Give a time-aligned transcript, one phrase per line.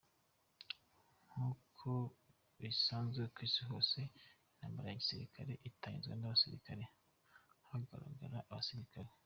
[1.29, 1.89] Nk’uko
[2.59, 3.99] bisazwe ku isi hose,
[4.49, 6.83] intambara ya gisirikare, itangizwa n’abasirikare,
[7.69, 9.09] hagatabara abasirikare.